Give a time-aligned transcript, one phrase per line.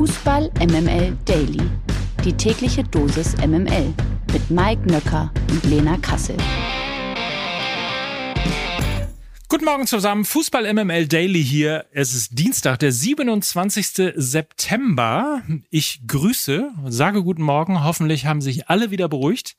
[0.00, 1.60] Fußball MML Daily.
[2.24, 3.92] Die tägliche Dosis MML
[4.32, 6.38] mit Mike Nöcker und Lena Kassel.
[9.48, 11.84] Guten Morgen zusammen, Fußball MML Daily hier.
[11.92, 14.14] Es ist Dienstag, der 27.
[14.14, 15.42] September.
[15.68, 17.84] Ich grüße, sage guten Morgen.
[17.84, 19.54] Hoffentlich haben sich alle wieder beruhigt.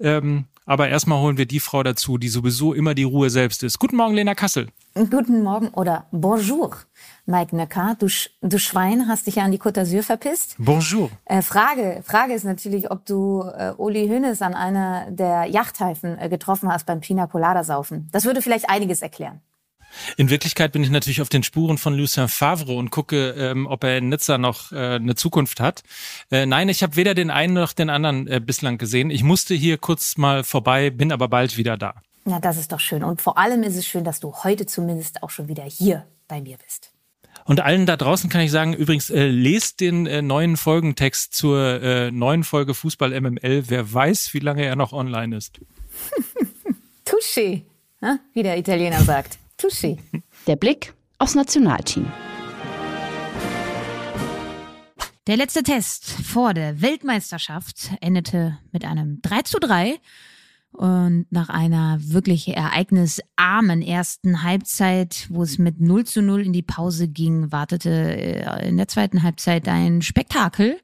[0.00, 3.78] Ähm, aber erstmal holen wir die Frau dazu, die sowieso immer die Ruhe selbst ist.
[3.78, 4.68] Guten Morgen, Lena Kassel.
[4.94, 6.76] Guten Morgen oder Bonjour,
[7.24, 7.96] Mike Necker.
[7.98, 8.06] Du,
[8.42, 10.56] du Schwein, hast dich ja an die Côte d'Azur verpisst.
[10.58, 11.10] Bonjour.
[11.24, 16.28] Äh, Frage, Frage ist natürlich, ob du äh, Uli Hoeneß an einer der Yachtheifen äh,
[16.28, 18.08] getroffen hast beim Pina Colada saufen.
[18.12, 19.40] Das würde vielleicht einiges erklären.
[20.16, 23.84] In Wirklichkeit bin ich natürlich auf den Spuren von Lucien Favre und gucke, ähm, ob
[23.84, 25.82] er in Nizza noch äh, eine Zukunft hat.
[26.30, 29.10] Äh, nein, ich habe weder den einen noch den anderen äh, bislang gesehen.
[29.10, 31.94] Ich musste hier kurz mal vorbei, bin aber bald wieder da.
[32.24, 33.02] Na, das ist doch schön.
[33.02, 36.40] Und vor allem ist es schön, dass du heute zumindest auch schon wieder hier bei
[36.40, 36.92] mir bist.
[37.44, 41.82] Und allen da draußen kann ich sagen, übrigens, äh, lest den äh, neuen Folgentext zur
[41.82, 43.64] äh, neuen Folge Fußball MML.
[43.68, 45.58] Wer weiß, wie lange er noch online ist.
[47.06, 47.62] Touché,
[48.02, 48.20] ne?
[48.34, 49.38] wie der Italiener sagt.
[49.58, 49.98] Touché.
[50.46, 52.06] Der Blick aufs Nationalteam.
[55.26, 59.98] Der letzte Test vor der Weltmeisterschaft endete mit einem 3 zu 3
[60.72, 66.62] und nach einer wirklich ereignisarmen ersten Halbzeit, wo es mit 0 zu 0 in die
[66.62, 70.78] Pause ging, wartete äh, in der zweiten Halbzeit ein Spektakel.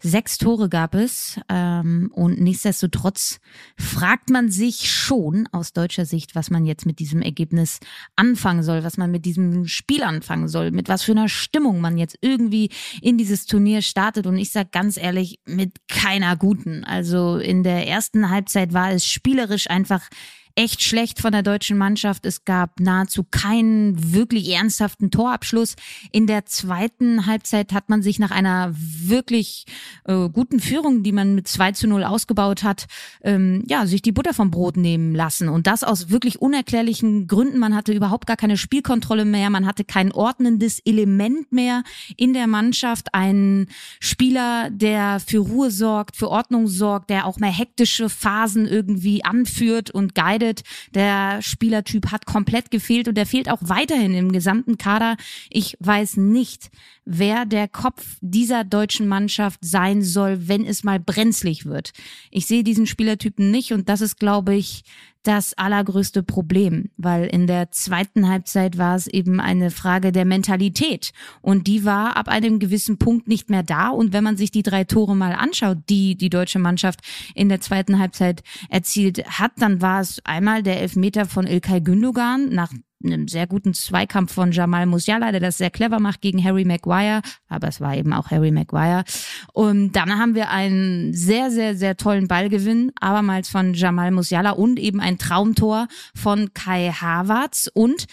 [0.00, 1.40] Sechs Tore gab es.
[1.48, 3.40] Ähm, und nichtsdestotrotz
[3.76, 7.80] fragt man sich schon aus deutscher Sicht, was man jetzt mit diesem Ergebnis
[8.14, 11.96] anfangen soll, was man mit diesem Spiel anfangen soll, mit was für einer Stimmung man
[11.96, 14.26] jetzt irgendwie in dieses Turnier startet.
[14.26, 16.84] Und ich sag ganz ehrlich, mit keiner guten.
[16.84, 20.08] Also in der ersten Halbzeit war es spielerisch einfach
[20.54, 22.26] echt schlecht von der deutschen Mannschaft.
[22.26, 25.76] Es gab nahezu keinen wirklich ernsthaften Torabschluss.
[26.12, 29.64] In der zweiten Halbzeit hat man sich nach einer wirklich
[30.04, 32.86] äh, guten Führung, die man mit 2 zu 0 ausgebaut hat,
[33.22, 35.48] ähm, ja, sich die Butter vom Brot nehmen lassen.
[35.48, 37.58] Und das aus wirklich unerklärlichen Gründen.
[37.58, 39.48] Man hatte überhaupt gar keine Spielkontrolle mehr.
[39.50, 41.82] Man hatte kein ordnendes Element mehr
[42.16, 43.14] in der Mannschaft.
[43.14, 43.68] Ein
[44.00, 49.90] Spieler, der für Ruhe sorgt, für Ordnung sorgt, der auch mehr hektische Phasen irgendwie anführt
[49.90, 50.62] und guidet leidet.
[50.94, 55.16] Der Spielertyp hat komplett gefehlt und der fehlt auch weiterhin im gesamten Kader.
[55.50, 56.70] Ich weiß nicht,
[57.04, 61.92] wer der Kopf dieser deutschen Mannschaft sein soll, wenn es mal brenzlig wird.
[62.30, 64.84] Ich sehe diesen Spielertypen nicht und das ist, glaube ich,
[65.22, 71.12] das allergrößte Problem, weil in der zweiten Halbzeit war es eben eine Frage der Mentalität
[71.40, 74.64] und die war ab einem gewissen Punkt nicht mehr da und wenn man sich die
[74.64, 77.00] drei Tore mal anschaut, die die deutsche Mannschaft
[77.34, 82.48] in der zweiten Halbzeit erzielt hat, dann war es einmal der Elfmeter von Ilkay Gündogan
[82.48, 82.72] nach
[83.04, 87.20] einem sehr guten Zweikampf von Jamal Musiala, der das sehr clever macht gegen Harry Maguire,
[87.48, 89.04] aber es war eben auch Harry Maguire.
[89.52, 94.78] Und dann haben wir einen sehr, sehr, sehr tollen Ballgewinn, abermals von Jamal Musiala und
[94.78, 98.06] eben ein Traumtor von Kai Havertz und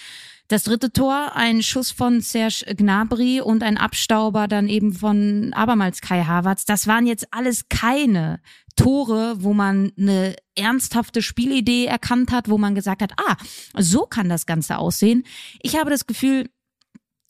[0.49, 6.01] das dritte Tor, ein Schuss von Serge Gnabry und ein Abstauber dann eben von abermals
[6.01, 6.65] Kai Havertz.
[6.65, 8.41] Das waren jetzt alles keine
[8.75, 13.37] Tore, wo man eine ernsthafte Spielidee erkannt hat, wo man gesagt hat, ah,
[13.77, 15.23] so kann das Ganze aussehen.
[15.61, 16.49] Ich habe das Gefühl,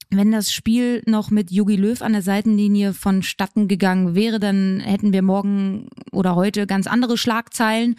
[0.09, 5.12] wenn das Spiel noch mit Jogi Löw an der Seitenlinie vonstatten gegangen wäre, dann hätten
[5.12, 7.97] wir morgen oder heute ganz andere Schlagzeilen.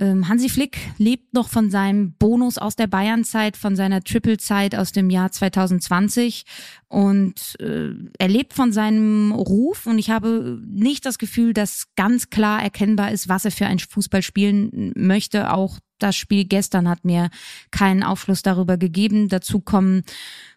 [0.00, 4.92] Ähm, Hansi Flick lebt noch von seinem Bonus aus der Bayernzeit, von seiner Triple-Zeit aus
[4.92, 6.44] dem Jahr 2020
[6.86, 12.30] und äh, er lebt von seinem Ruf und ich habe nicht das Gefühl, dass ganz
[12.30, 15.52] klar erkennbar ist, was er für ein Fußball spielen möchte.
[15.52, 17.30] Auch das Spiel gestern hat mir
[17.70, 19.28] keinen Aufschluss darüber gegeben.
[19.28, 20.02] Dazu kommen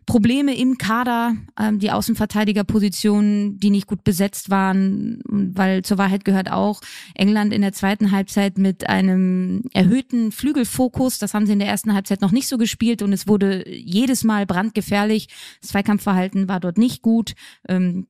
[0.06, 6.52] Probleme im Kader, ähm, die Außenverteidigerpositionen, die nicht gut besetzt waren, weil zur Wahrheit gehört
[6.52, 6.82] auch
[7.16, 11.20] England in der zweiten Halbzeit mit einem erhöhten Flügelfokus.
[11.20, 14.24] Das haben sie in der ersten Halbzeit noch nicht so gespielt und es wurde jedes
[14.24, 15.28] Mal brandgefährlich.
[15.62, 17.34] Das Zweikampfverhalten war dort nicht gut.
[17.68, 18.08] Ähm,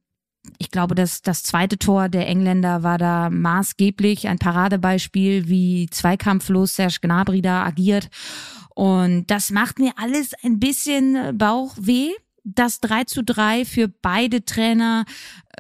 [0.58, 6.76] ich glaube, dass das zweite Tor der Engländer war da maßgeblich ein Paradebeispiel, wie zweikampflos
[6.76, 8.10] Serge Gnabry da agiert.
[8.74, 12.12] Und das macht mir alles ein bisschen Bauchweh.
[12.44, 15.06] Das 3 zu 3 für beide Trainer,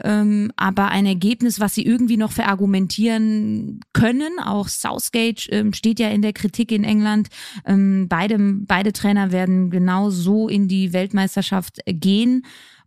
[0.03, 4.39] ähm, aber ein Ergebnis, was sie irgendwie noch verargumentieren können.
[4.43, 7.27] Auch Southgate ähm, steht ja in der Kritik in England.
[7.67, 12.43] Ähm, beide, beide Trainer werden genau so in die Weltmeisterschaft gehen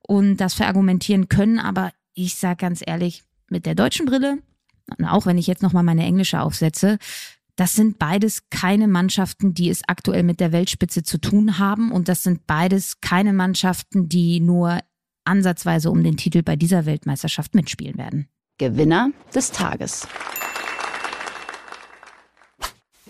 [0.06, 1.59] und das verargumentieren können.
[1.59, 4.39] Aber ich sage ganz ehrlich, mit der deutschen Brille,
[5.06, 6.99] auch wenn ich jetzt nochmal meine englische aufsetze,
[7.56, 11.93] das sind beides keine Mannschaften, die es aktuell mit der Weltspitze zu tun haben.
[11.93, 14.81] Und das sind beides keine Mannschaften, die nur
[15.25, 18.29] ansatzweise um den Titel bei dieser Weltmeisterschaft mitspielen werden.
[18.59, 20.06] Gewinner des Tages.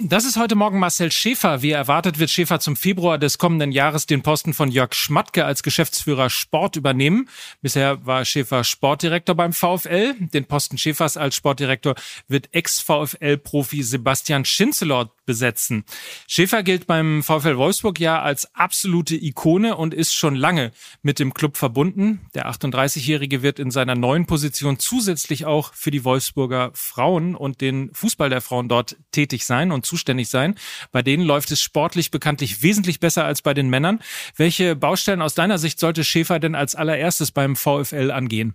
[0.00, 1.62] Das ist heute Morgen Marcel Schäfer.
[1.62, 5.62] Wie erwartet wird Schäfer zum Februar des kommenden Jahres den Posten von Jörg Schmatke als
[5.62, 7.28] Geschäftsführer Sport übernehmen.
[7.62, 10.14] Bisher war Schäfer Sportdirektor beim VfL.
[10.18, 11.94] Den Posten Schäfers als Sportdirektor
[12.26, 15.84] wird Ex-VfL-Profi Sebastian Schinzelort besetzen.
[16.26, 21.34] Schäfer gilt beim VfL Wolfsburg ja als absolute Ikone und ist schon lange mit dem
[21.34, 22.26] Club verbunden.
[22.34, 27.94] Der 38-Jährige wird in seiner neuen Position zusätzlich auch für die Wolfsburger Frauen und den
[27.94, 30.54] Fußball der Frauen dort tätig sein und zuständig sein.
[30.92, 34.00] Bei denen läuft es sportlich bekanntlich wesentlich besser als bei den Männern.
[34.36, 38.54] Welche Baustellen aus deiner Sicht sollte Schäfer denn als allererstes beim VfL angehen?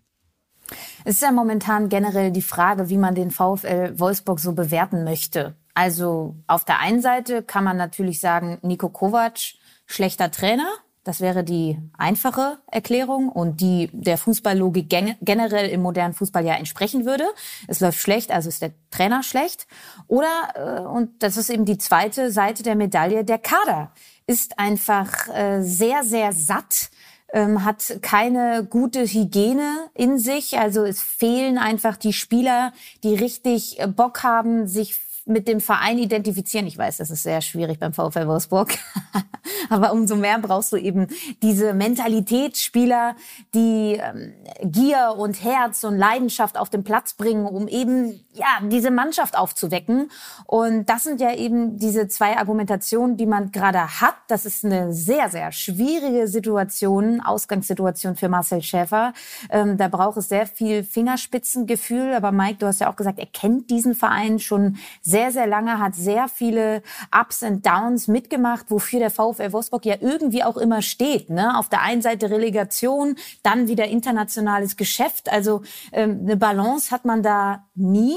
[1.04, 5.56] Es ist ja momentan generell die Frage, wie man den VfL Wolfsburg so bewerten möchte.
[5.74, 9.40] Also auf der einen Seite kann man natürlich sagen, Nico Kovac,
[9.86, 10.70] schlechter Trainer.
[11.04, 14.90] Das wäre die einfache Erklärung und die der Fußballlogik
[15.22, 17.24] generell im modernen Fußball ja entsprechen würde.
[17.68, 19.66] Es läuft schlecht, also ist der Trainer schlecht.
[20.08, 23.92] Oder, äh, und das ist eben die zweite Seite der Medaille, der Kader
[24.28, 26.90] ist einfach äh, sehr, sehr satt
[27.32, 30.58] ähm, hat keine gute Hygiene in sich.
[30.58, 32.74] Also es fehlen einfach die Spieler,
[33.04, 34.96] die richtig Bock haben, sich
[35.30, 36.68] mit dem Verein identifizieren.
[36.68, 38.78] Ich weiß, das ist sehr schwierig beim VfL Wolfsburg.
[39.70, 41.08] Aber umso mehr brauchst du eben
[41.42, 43.16] diese Mentalitätsspieler,
[43.54, 44.34] die ähm,
[44.64, 50.10] Gier und Herz und Leidenschaft auf den Platz bringen, um eben ja diese Mannschaft aufzuwecken.
[50.46, 54.16] Und das sind ja eben diese zwei Argumentationen, die man gerade hat.
[54.28, 59.14] Das ist eine sehr, sehr schwierige Situation, Ausgangssituation für Marcel Schäfer.
[59.50, 62.14] Ähm, da braucht es sehr viel Fingerspitzengefühl.
[62.14, 65.48] Aber Mike, du hast ja auch gesagt, er kennt diesen Verein schon sehr sehr, sehr
[65.48, 66.82] lange, hat sehr viele
[67.14, 71.30] Ups und Downs mitgemacht, wofür der VfL Wolfsburg ja irgendwie auch immer steht.
[71.30, 71.58] Ne?
[71.58, 75.30] Auf der einen Seite Relegation, dann wieder internationales Geschäft.
[75.30, 75.62] Also
[75.92, 78.16] ähm, eine Balance hat man da nie.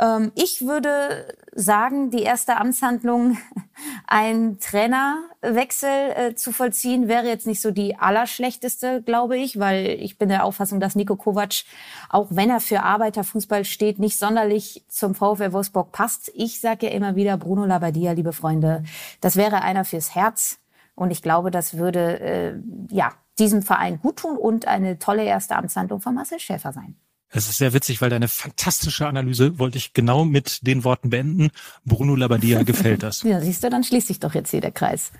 [0.00, 3.38] Ähm, ich würde sagen, die erste Amtshandlung,
[4.06, 10.18] ein Trainerwechsel äh, zu vollziehen, wäre jetzt nicht so die allerschlechteste, glaube ich, weil ich
[10.18, 11.64] bin der Auffassung, dass Nico Kovac,
[12.08, 16.30] auch wenn er für Arbeiterfußball steht, nicht sonderlich zum VfL Wolfsburg passt.
[16.34, 18.82] Ich sage ja immer wieder, Bruno Labbadia, liebe Freunde,
[19.20, 20.58] das wäre einer fürs Herz.
[20.94, 22.54] Und ich glaube, das würde äh,
[22.90, 26.96] ja diesem Verein gut tun und eine tolle erste Amtshandlung von Marcel Schäfer sein.
[27.34, 31.50] Es ist sehr witzig, weil deine fantastische Analyse wollte ich genau mit den Worten beenden.
[31.84, 33.22] Bruno Labbadia gefällt das.
[33.24, 35.12] ja, siehst du, dann schließt sich doch jetzt hier der Kreis.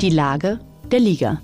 [0.00, 0.58] Die Lage
[0.90, 1.40] der Liga.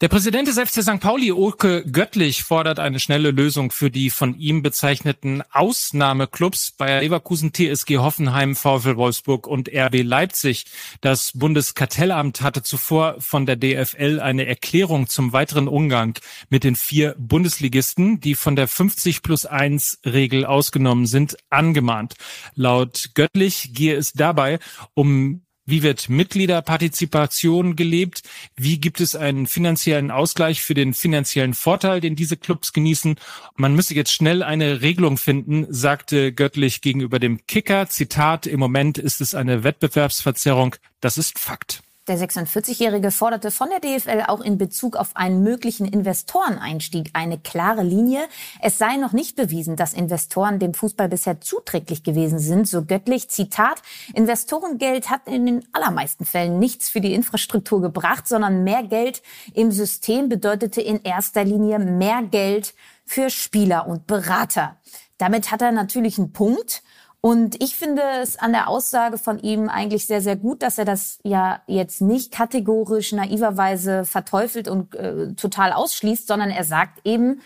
[0.00, 1.00] Der Präsident des FC St.
[1.00, 7.52] Pauli, Oke Göttlich, fordert eine schnelle Lösung für die von ihm bezeichneten Ausnahmeclubs Bayer Leverkusen,
[7.52, 10.66] TSG Hoffenheim, VfL Wolfsburg und RB Leipzig.
[11.00, 16.16] Das Bundeskartellamt hatte zuvor von der DFL eine Erklärung zum weiteren Umgang
[16.48, 22.14] mit den vier Bundesligisten, die von der 50 plus 1 Regel ausgenommen sind, angemahnt.
[22.54, 24.60] Laut Göttlich gehe es dabei
[24.94, 28.22] um wie wird Mitgliederpartizipation gelebt?
[28.56, 33.16] Wie gibt es einen finanziellen Ausgleich für den finanziellen Vorteil, den diese Clubs genießen?
[33.54, 37.88] Man müsse jetzt schnell eine Regelung finden, sagte Göttlich gegenüber dem Kicker.
[37.88, 40.76] Zitat, im Moment ist es eine Wettbewerbsverzerrung.
[41.00, 41.82] Das ist Fakt.
[42.08, 47.82] Der 46-Jährige forderte von der DFL auch in Bezug auf einen möglichen Investoreneinstieg eine klare
[47.82, 48.20] Linie.
[48.62, 52.66] Es sei noch nicht bewiesen, dass Investoren dem Fußball bisher zuträglich gewesen sind.
[52.66, 53.82] So göttlich, Zitat,
[54.14, 59.70] Investorengeld hat in den allermeisten Fällen nichts für die Infrastruktur gebracht, sondern mehr Geld im
[59.70, 62.72] System bedeutete in erster Linie mehr Geld
[63.04, 64.78] für Spieler und Berater.
[65.18, 66.82] Damit hat er natürlich einen Punkt.
[67.20, 70.84] Und ich finde es an der Aussage von ihm eigentlich sehr, sehr gut, dass er
[70.84, 77.40] das ja jetzt nicht kategorisch naiverweise verteufelt und äh, total ausschließt, sondern er sagt eben,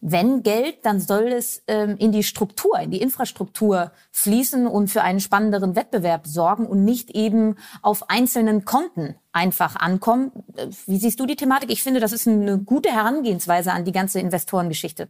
[0.00, 5.02] wenn Geld, dann soll es ähm, in die Struktur, in die Infrastruktur fließen und für
[5.02, 10.30] einen spannenderen Wettbewerb sorgen und nicht eben auf einzelnen Konten einfach ankommen.
[10.56, 11.70] Äh, wie siehst du die Thematik?
[11.70, 15.08] Ich finde, das ist eine gute Herangehensweise an die ganze Investorengeschichte.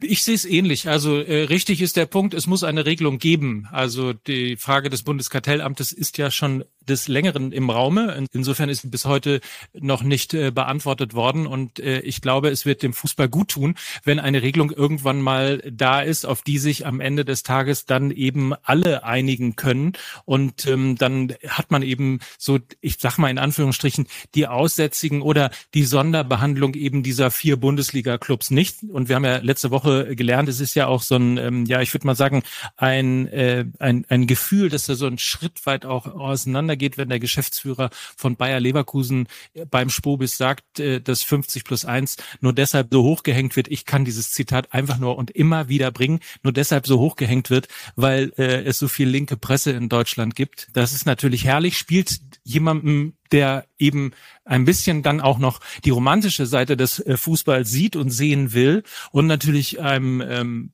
[0.00, 0.88] Ich sehe es ähnlich.
[0.88, 3.68] Also äh, richtig ist der Punkt, es muss eine Regelung geben.
[3.72, 8.26] Also die Frage des Bundeskartellamtes ist ja schon des Längeren im Raume.
[8.32, 9.40] Insofern ist bis heute
[9.72, 11.46] noch nicht äh, beantwortet worden.
[11.46, 15.58] Und äh, ich glaube, es wird dem Fußball gut tun, wenn eine Regelung irgendwann mal
[15.70, 19.92] da ist, auf die sich am Ende des Tages dann eben alle einigen können.
[20.24, 25.50] Und ähm, dann hat man eben so, ich sag mal in Anführungsstrichen, die Aussätzigen oder
[25.74, 28.82] die Sonderbehandlung eben dieser vier Bundesliga-Clubs nicht.
[28.82, 31.80] Und wir haben ja letzte Woche gelernt, es ist ja auch so ein, ähm, ja,
[31.80, 32.42] ich würde mal sagen,
[32.76, 37.08] ein, äh, ein, ein Gefühl, dass da so ein Schritt weit auch auseinander weitergeht, wenn
[37.08, 39.26] der Geschäftsführer von Bayer Leverkusen
[39.70, 43.68] beim Spobis sagt, äh, dass 50 plus 1 nur deshalb so hochgehängt wird.
[43.68, 47.68] Ich kann dieses Zitat einfach nur und immer wieder bringen, nur deshalb so hochgehängt wird,
[47.96, 50.68] weil äh, es so viel linke Presse in Deutschland gibt.
[50.72, 54.12] Das ist natürlich herrlich, spielt jemandem der eben
[54.44, 58.82] ein bisschen dann auch noch die romantische Seite des äh, Fußballs sieht und sehen will
[59.10, 60.72] und natürlich einem ähm,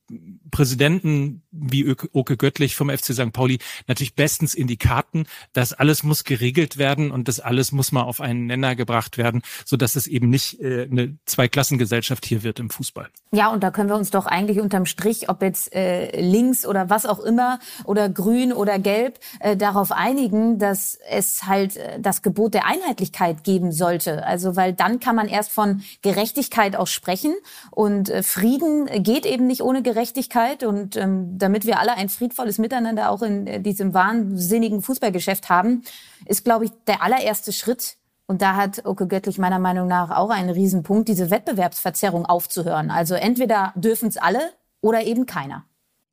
[0.50, 3.32] Präsidenten wie Oke Göttlich vom FC St.
[3.32, 5.26] Pauli natürlich bestens in die Karten.
[5.52, 9.42] Das alles muss geregelt werden und das alles muss mal auf einen Nenner gebracht werden,
[9.64, 13.08] so es eben nicht äh, eine Zweiklassengesellschaft hier wird im Fußball.
[13.32, 16.90] Ja, und da können wir uns doch eigentlich unterm Strich, ob jetzt äh, links oder
[16.90, 22.22] was auch immer oder grün oder gelb, äh, darauf einigen, dass es halt äh, das
[22.22, 24.26] Gebot der Einheitlichkeit geben sollte.
[24.26, 27.34] Also, weil dann kann man erst von Gerechtigkeit auch sprechen
[27.70, 32.58] und äh, Frieden geht eben nicht ohne Gerechtigkeit und ähm, damit wir alle ein friedvolles
[32.58, 35.82] Miteinander auch in äh, diesem wahnsinnigen Fußballgeschäft haben,
[36.26, 37.96] ist, glaube ich, der allererste Schritt.
[38.26, 42.90] Und da hat Oke Göttlich meiner Meinung nach auch einen Riesenpunkt, diese Wettbewerbsverzerrung aufzuhören.
[42.90, 44.40] Also entweder dürfen es alle
[44.80, 45.64] oder eben keiner.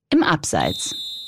[0.09, 1.20] Im Abseits.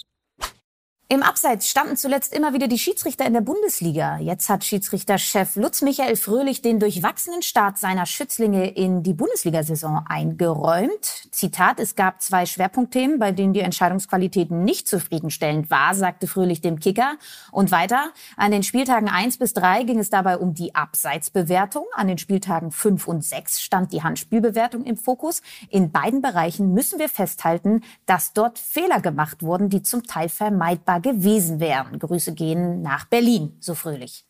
[1.14, 4.18] Im Abseits standen zuletzt immer wieder die Schiedsrichter in der Bundesliga.
[4.18, 11.28] Jetzt hat Schiedsrichterchef Lutz Michael Fröhlich den durchwachsenen Start seiner Schützlinge in die Bundesliga-Saison eingeräumt.
[11.30, 16.80] Zitat, es gab zwei Schwerpunktthemen, bei denen die Entscheidungsqualität nicht zufriedenstellend war, sagte Fröhlich dem
[16.80, 17.18] Kicker.
[17.52, 21.86] Und weiter, an den Spieltagen eins bis drei ging es dabei um die Abseitsbewertung.
[21.94, 25.44] An den Spieltagen fünf und sechs stand die Handspielbewertung im Fokus.
[25.70, 31.03] In beiden Bereichen müssen wir festhalten, dass dort Fehler gemacht wurden, die zum Teil vermeidbar
[31.04, 32.00] gewesen wären.
[32.00, 34.26] Grüße gehen nach Berlin, so fröhlich.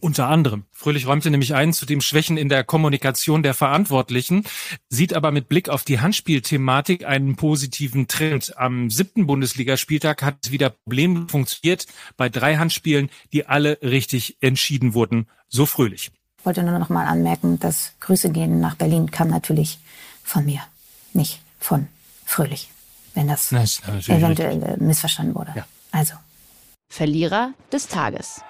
[0.00, 0.64] Unter anderem.
[0.72, 4.44] Fröhlich räumte nämlich ein zu dem Schwächen in der Kommunikation der Verantwortlichen,
[4.88, 8.56] sieht aber mit Blick auf die Handspielthematik einen positiven Trend.
[8.56, 11.86] Am siebten Bundesligaspieltag hat es wieder Problem funktioniert
[12.16, 15.28] bei drei Handspielen, die alle richtig entschieden wurden.
[15.48, 16.10] So fröhlich.
[16.38, 19.78] Ich wollte nur noch mal anmerken, dass Grüße gehen nach Berlin kam natürlich
[20.24, 20.62] von mir,
[21.12, 21.86] nicht von
[22.24, 22.70] Fröhlich,
[23.12, 24.80] wenn das, das eventuell richtig.
[24.80, 25.52] missverstanden wurde.
[25.54, 25.66] Ja.
[25.92, 26.14] Also.
[26.88, 28.42] Verlierer des Tages.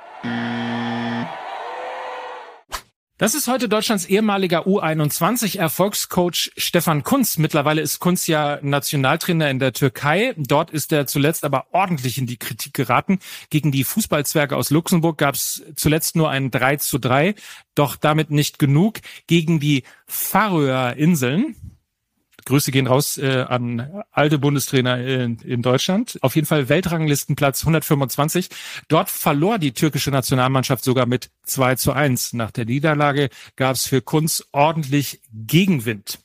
[3.18, 7.38] Das ist heute Deutschlands ehemaliger U21-Erfolgscoach Stefan Kunz.
[7.38, 10.34] Mittlerweile ist Kunz ja Nationaltrainer in der Türkei.
[10.36, 13.20] Dort ist er zuletzt aber ordentlich in die Kritik geraten.
[13.48, 17.36] Gegen die Fußballzwerge aus Luxemburg gab es zuletzt nur ein 3 zu 3.
[17.76, 18.98] Doch damit nicht genug.
[19.28, 21.54] Gegen die Färöer Inseln,
[22.44, 26.18] Grüße gehen raus äh, an alte Bundestrainer in, in Deutschland.
[26.22, 28.48] Auf jeden Fall Weltranglistenplatz 125.
[28.88, 32.34] Dort verlor die türkische Nationalmannschaft sogar mit 2 zu 1.
[32.34, 36.18] Nach der Niederlage gab es für Kunz ordentlich Gegenwind.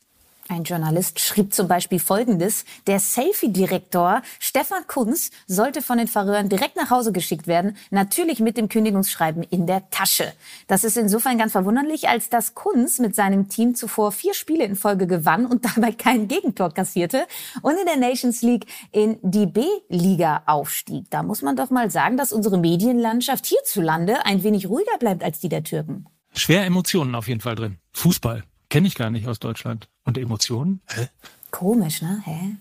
[0.49, 2.63] Ein Journalist schrieb zum Beispiel Folgendes.
[2.85, 8.55] Der Selfie-Direktor Stefan Kunz sollte von den Verröhren direkt nach Hause geschickt werden, natürlich mit
[8.55, 10.31] dem Kündigungsschreiben in der Tasche.
[10.67, 14.75] Das ist insofern ganz verwunderlich, als dass Kunz mit seinem Team zuvor vier Spiele in
[14.75, 17.27] Folge gewann und dabei kein Gegentor kassierte
[17.61, 21.09] und in der Nations League in die B-Liga aufstieg.
[21.09, 25.39] Da muss man doch mal sagen, dass unsere Medienlandschaft hierzulande ein wenig ruhiger bleibt als
[25.39, 26.05] die der Türken.
[26.33, 27.77] Schwer Emotionen auf jeden Fall drin.
[27.93, 28.43] Fußball.
[28.69, 29.87] Kenne ich gar nicht aus Deutschland.
[30.03, 30.81] Und Emotionen?
[30.87, 31.07] Hä?
[31.51, 32.21] Komisch, ne?
[32.25, 32.55] Hä?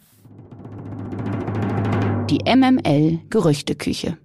[2.30, 4.18] Die MML Gerüchteküche.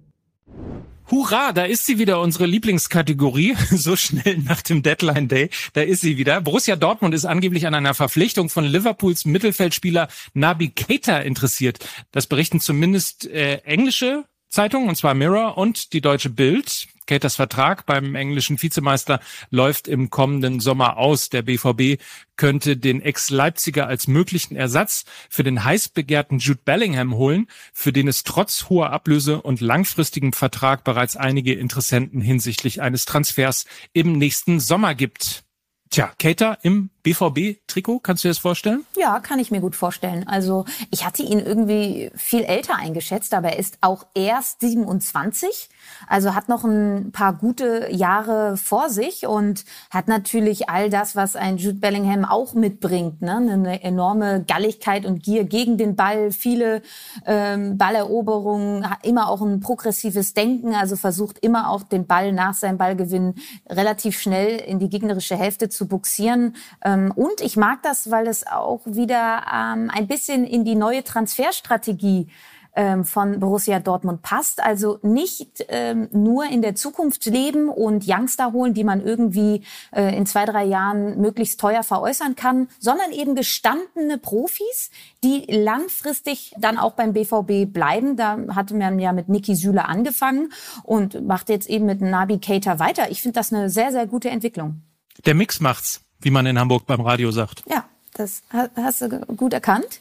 [1.10, 3.56] Hurra, da ist sie wieder, unsere Lieblingskategorie.
[3.70, 6.40] So schnell nach dem Deadline Day, da ist sie wieder.
[6.40, 11.80] Borussia Dortmund ist angeblich an einer Verpflichtung von Liverpools Mittelfeldspieler Nabi Keita interessiert.
[12.12, 16.86] Das berichten zumindest äh, englische Zeitungen, und zwar Mirror und die Deutsche Bild.
[17.06, 21.28] Katers Vertrag beim englischen Vizemeister läuft im kommenden Sommer aus.
[21.28, 22.00] Der BVB
[22.36, 28.08] könnte den Ex-Leipziger als möglichen Ersatz für den heiß begehrten Jude Bellingham holen, für den
[28.08, 34.60] es trotz hoher Ablöse und langfristigem Vertrag bereits einige Interessenten hinsichtlich eines Transfers im nächsten
[34.60, 35.44] Sommer gibt.
[35.90, 38.84] Tja, Kater im BVB-Trikot, kannst du dir das vorstellen?
[38.96, 40.26] Ja, kann ich mir gut vorstellen.
[40.28, 45.68] Also ich hatte ihn irgendwie viel älter eingeschätzt, aber er ist auch erst 27,
[46.06, 51.34] also hat noch ein paar gute Jahre vor sich und hat natürlich all das, was
[51.34, 53.20] ein Jude Bellingham auch mitbringt.
[53.20, 53.36] Ne?
[53.36, 56.82] Eine enorme Galligkeit und Gier gegen den Ball, viele
[57.26, 62.78] ähm, Balleroberungen, immer auch ein progressives Denken, also versucht immer auch den Ball nach seinem
[62.78, 63.34] Ballgewinn
[63.68, 66.54] relativ schnell in die gegnerische Hälfte zu buxieren.
[66.84, 71.04] Ähm, und ich mag das, weil es auch wieder ähm, ein bisschen in die neue
[71.04, 72.28] Transferstrategie
[72.74, 74.62] ähm, von Borussia Dortmund passt.
[74.62, 79.62] Also nicht ähm, nur in der Zukunft leben und Youngster holen, die man irgendwie
[79.94, 84.90] äh, in zwei, drei Jahren möglichst teuer veräußern kann, sondern eben gestandene Profis,
[85.22, 88.16] die langfristig dann auch beim BVB bleiben.
[88.16, 92.78] Da hatte man ja mit Niki Süle angefangen und macht jetzt eben mit Nabi Keita
[92.78, 93.10] weiter.
[93.10, 94.82] Ich finde das eine sehr, sehr gute Entwicklung.
[95.26, 97.62] Der Mix macht's, wie man in Hamburg beim Radio sagt.
[97.68, 100.00] Ja, das hast du gut erkannt.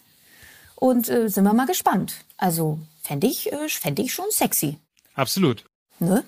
[0.75, 2.25] Und äh, sind wir mal gespannt.
[2.37, 4.79] Also fände ich, äh, fänd ich schon sexy.
[5.13, 5.65] Absolut.
[5.99, 6.23] Ne?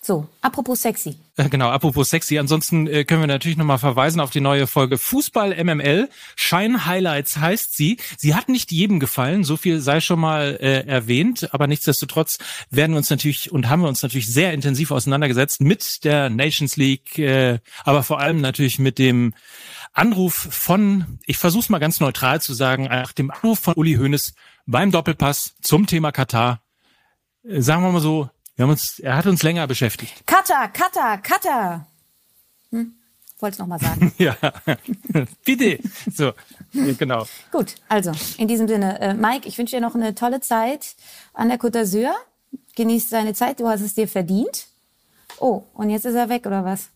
[0.00, 1.16] So, apropos sexy.
[1.36, 2.38] Äh, genau, apropos sexy.
[2.38, 6.08] Ansonsten äh, können wir natürlich nochmal verweisen auf die neue Folge Fußball MML.
[6.36, 7.98] Shine Highlights heißt sie.
[8.16, 12.38] Sie hat nicht jedem gefallen, so viel sei schon mal äh, erwähnt, aber nichtsdestotrotz
[12.70, 16.76] werden wir uns natürlich und haben wir uns natürlich sehr intensiv auseinandergesetzt mit der Nations
[16.76, 19.34] League, äh, aber vor allem natürlich mit dem
[19.92, 23.96] Anruf von, ich versuche es mal ganz neutral zu sagen, nach dem Anruf von Uli
[23.96, 24.34] Hoeneß
[24.66, 26.62] beim Doppelpass zum Thema Katar.
[27.42, 30.26] Äh, sagen wir mal so, wir haben uns, er hat uns länger beschäftigt.
[30.26, 31.86] Katar, Katar, Katar.
[32.72, 32.92] Hm?
[33.38, 34.12] Wollte es nochmal sagen.
[34.18, 34.36] ja,
[35.44, 35.78] bitte.
[36.12, 36.32] So,
[36.72, 37.24] genau.
[37.52, 40.96] Gut, also in diesem Sinne, äh, Mike, ich wünsche dir noch eine tolle Zeit
[41.34, 42.12] an der Côte d'Azur.
[42.74, 44.66] Genieß deine Zeit, du hast es dir verdient.
[45.38, 46.88] Oh, und jetzt ist er weg, oder was?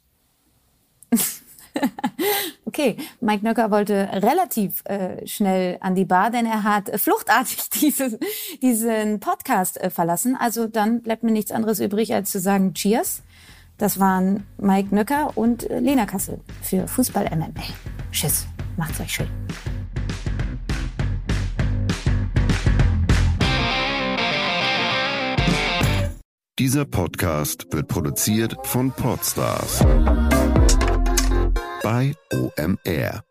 [2.64, 8.19] okay, Mike Nöcker wollte relativ äh, schnell an die Bar, denn er hat fluchtartig diese,
[8.61, 10.37] diesen Podcast äh, verlassen.
[10.38, 13.23] Also dann bleibt mir nichts anderes übrig, als zu sagen Cheers.
[13.79, 17.62] Das waren Mike Nöcker und äh, Lena Kassel für Fußball MMA.
[18.12, 19.29] Tschüss, macht's euch schön.
[26.59, 29.83] Dieser Podcast wird produziert von Podstars
[31.83, 33.25] bei OMR.